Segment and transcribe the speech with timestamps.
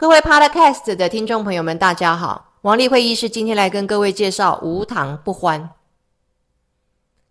[0.00, 5.70] 各位 Podcast 的听众朋友们，大家好，王丽慧医师今天来跟各位介绍无糖不欢。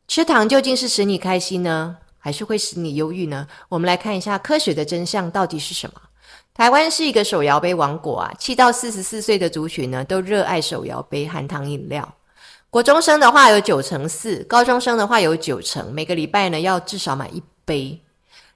[0.06, 3.48] 吃糖究竟是使你开心呢，还是会使你忧郁呢？
[3.70, 6.02] 我们来看一下科学的真相到底是什么。
[6.54, 12.16] 台湾是一个手摇杯王国啊，七到四十四岁的族群呢，都热爱手摇杯含糖饮料。
[12.70, 18.02] 国中生的话有九成四，高中生的话有九成，每个礼拜呢要至少买一杯。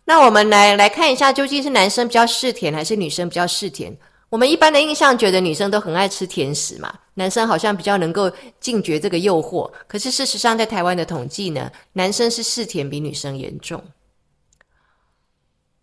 [0.06, 3.96] 那我们来来看一下，究竟是男生比较嗜甜，还是女生比较嗜甜？
[4.30, 9.70] 我们一般的印象觉得女生都很爱吃甜食嘛，男生好像比较能够禁绝这个诱惑。
[9.88, 13.84] 可是事实上，在台湾的统计呢，男生是嗜甜比女生严重，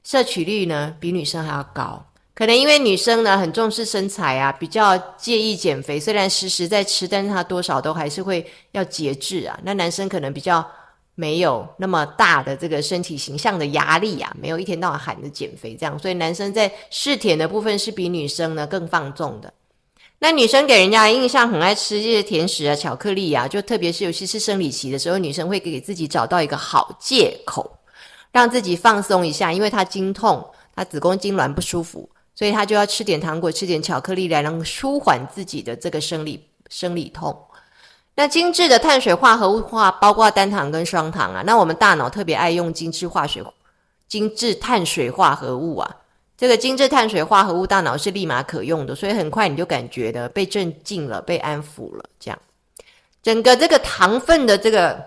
[0.03, 2.07] 摄取率呢比女生还要高。
[2.35, 9.59] 可能因为女生呢很重视身材啊，比较介意减肥，虽然时时在吃，但是她多少都还是会要节制啊。
[9.63, 10.67] 那男生可能比较
[11.21, 19.53] 没有那么大的这个身体形象的压力啊，没有一天到晚喊着减肥这样，所以男生在嗜甜的部分是比女生呢更放纵的。
[20.21, 27.81] 那女生给人家的印象很爱吃这些甜食啊、巧克力啊，就特别是尤其是生理期的时候，女生会给自己找到一个好借口，
[28.31, 32.09] 让自己放松一下，因为她经痛，她子宫痉挛不舒服。
[32.37, 37.37] 所以她就要吃点糖果，吃点巧克力来能舒缓自己的这个生理生理痛。
[38.19, 41.45] 那精致的碳水化合物化包括单糖跟双糖啊。
[41.47, 43.41] 那我们大脑特别爱用精致化学、
[44.09, 45.97] 精致碳水化合物啊。
[46.37, 52.05] 这个精致碳水化合物，大脑是立马可用的，所以很快你就感觉的被镇静了，被安抚了。
[52.19, 52.37] 这样，
[53.23, 55.01] 整个这个糖分的这个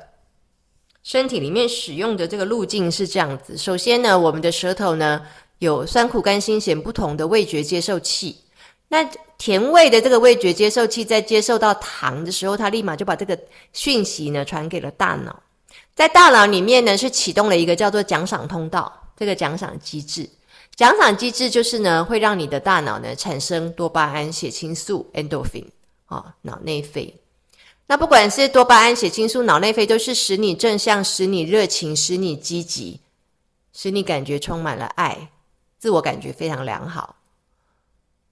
[1.04, 3.58] 身体里面使用的这个路径是这样子。
[3.58, 5.22] 首先呢，我们的舌头呢。
[5.60, 8.36] 有酸苦甘辛咸不同的味觉接受器，
[8.92, 13.40] 那甜味的这个味觉接受器在接受到糖的时候，它立马就把这个
[13.72, 15.42] 讯息呢传给了大脑，
[15.96, 20.30] 在大脑里面呢是启动了一个叫做奖赏通道，这个奖赏机制，
[20.76, 25.68] 奖赏机制就是呢会让你的大脑呢产生多巴胺、血清素 （endorphin）
[26.08, 27.16] 啊，脑内啡。
[27.88, 33.00] 那不管是多巴胺、血清素、脑内啡，都是使你正向、使你热情、使你积极、
[33.72, 35.30] 使你感觉充满了爱。
[35.80, 37.16] 自我感觉非常良好，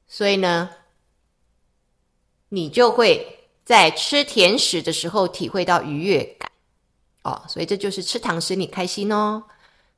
[0.10, 0.70] 所以呢，
[2.50, 6.52] 你就会在吃甜食的时候体会到愉悦感
[7.24, 7.44] 哦。
[7.48, 9.44] 所以这就是吃糖使你开心哦。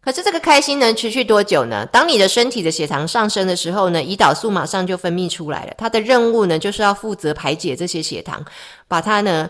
[0.02, 1.86] 可是这个开心能持续多久呢？
[1.86, 5.74] 当你的身体的血糖上升的时候呢，胰岛素马上就分泌出来了。
[5.78, 8.44] 它的任务呢，就是要负责排解这些血糖，
[8.88, 9.50] 把它呢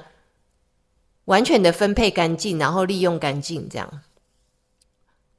[1.26, 4.02] 完全的分配干净，然后利用干净，这样。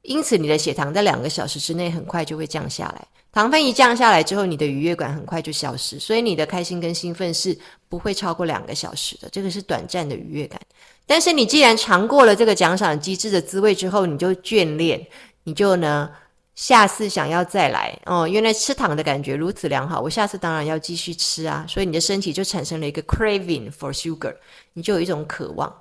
[0.03, 3.07] 因此，你的血糖在两个小时之内很快就会降下来。
[3.31, 7.57] 糖分一降下来之后，你的愉悦感很快就消失，所以你的开心跟兴奋是
[7.89, 9.27] 不会超过两个小时的。
[9.31, 10.59] 这个是短暂的愉悦感。
[11.07, 15.03] 但是你既然尝过了这个奖赏机制的滋味之后，你就眷恋，
[15.45, 16.11] 你就呢
[16.53, 18.27] 下次想要再来哦。
[18.27, 21.65] 原来吃糖的感觉如此良好，我下次当然要继续吃啊。
[21.67, 24.35] 所以你的身体就产生了一个 craving for sugar，
[24.73, 25.73] 你就有一种渴望。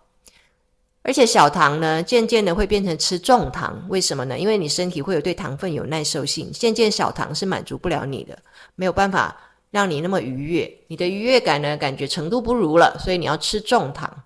[1.05, 4.39] 而且小糖呢，渐渐的会变成吃重糖，为什么呢？
[4.39, 8.39] 因为你身体会有对糖分有耐受性，渐渐小糖是满足不了你的，
[8.77, 9.37] 没有办法
[9.71, 14.23] 让你那么愉悦，你的愉悦感呢，感觉程度不如了，所以你要吃重糖。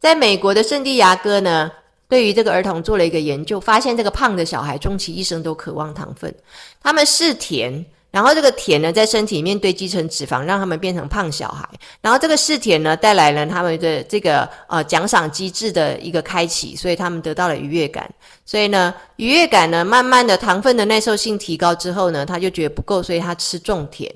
[0.00, 1.70] 在美国的圣地亚哥呢，
[2.08, 6.34] 对于这个儿童做了一个研究，发现这个胖的小孩终其一生都渴望糖分，
[6.82, 7.86] 他们是甜。
[8.12, 11.66] 然后这个甜呢，在身体里面堆积成脂肪，让他们变成胖小孩。
[12.02, 18.14] 然后这个嗜甜呢，带来了他们的这个呃奖赏机制的一个开启，所以他们得到了愉悦感。
[18.44, 24.14] 所以呢，愉悦感呢，慢慢的糖分的耐受性提高之后呢，他就觉得不够，所以他吃重甜，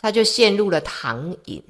[0.00, 1.60] 他就陷入了糖瘾，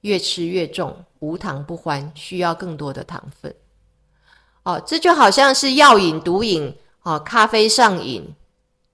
[0.00, 3.54] 越吃越重，无糖不欢，需要更多的糖分。
[4.62, 8.34] 哦，这就好像是药瘾、毒瘾，哦，咖啡上瘾。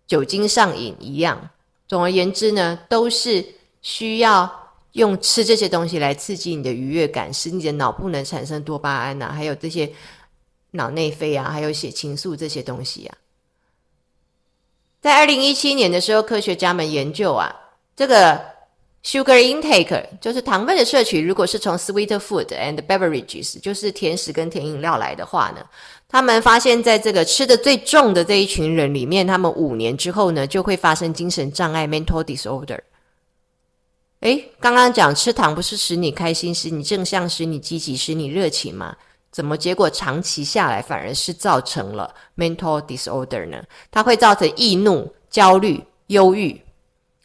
[0.08, 1.50] 酒精上瘾一样，
[1.86, 3.44] 总而言之呢，都是
[3.80, 9.92] 需要用吃这些东西来刺激你的愉悦感，使你的脑部能产生多巴胺呐，还有这些
[10.72, 13.16] 脑内啡啊，还有血清素这些东西啊。
[15.00, 17.54] 在二零一七年的时候，科学家们研究啊，
[17.94, 18.58] 这个。
[19.04, 25.64] Sugar intake 就是糖分的摄取，如果是从 sweet food and beverages，就是甜食跟甜饮料来的话呢，
[26.08, 32.80] 他们发现在这个吃的最重的这一群人里面，他们五年之后呢，就会发生精神障碍 mental disorder。
[34.20, 38.96] 诶，刚刚讲吃糖不是使你开心，使你正向，使你积极，使你热情吗？
[39.30, 43.62] 怎么结果长期下来反而是造成了 mental disorder 呢？
[43.90, 46.58] 它会造成易怒、焦虑、忧郁。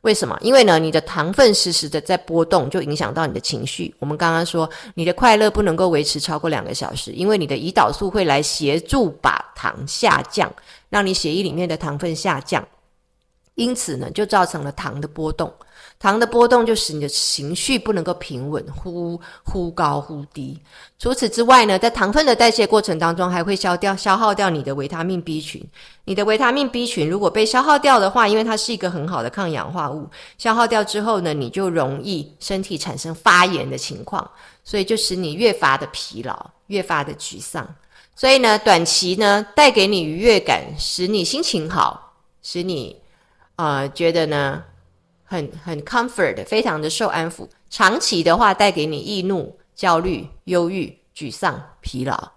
[0.03, 0.37] 为什么？
[0.41, 3.93] 因为呢，你的糖分时时的在波动，就影响到你的情绪。
[3.99, 10.51] 我们刚刚说，你的快乐不能够维持超过两个小时，因为你的胰岛素会来协助把糖下降，
[10.89, 12.67] 让你血液里面的糖分下降。
[13.55, 15.53] 因此呢，就造成了糖的波动。
[15.99, 20.59] 糖的波动就使你的情绪不能够平稳，忽忽高忽低。
[20.99, 25.65] 除此之外呢，在糖分的代谢过程当中，还会消掉、消耗掉你的维他命 B 群。
[26.03, 34.29] 你的维他命 B 群如果被消耗掉的话，因为它是一个很好的抗氧化物，消耗掉之后呢，你就容易身体产生发炎的情况，
[34.65, 37.65] 所以就使你越发的疲劳，越发的沮丧。
[38.15, 42.97] 所以呢，短期呢带给你愉悦感，使你心情好，使你
[43.55, 44.63] 呃觉得呢。
[45.25, 47.47] 很很 comfort，非常的受安抚。
[47.67, 52.33] 长期的话，带给你易怒、焦虑、忧郁、沮丧、疲劳，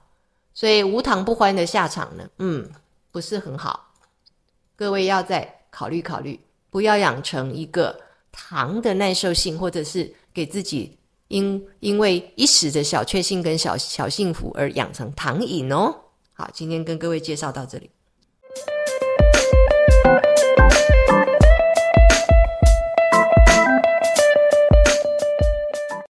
[0.54, 2.70] 所以无糖不欢的下场呢，嗯，
[3.10, 3.92] 不是很好。
[4.76, 6.40] 各位要再考虑考虑，
[6.70, 8.00] 不要养成一个
[8.32, 10.96] 糖的耐受性，或者是给自己
[11.28, 15.94] 因因为一时的小确幸跟小小幸福而养成糖瘾哦。
[16.32, 17.90] 好，今天跟各位介绍到这里。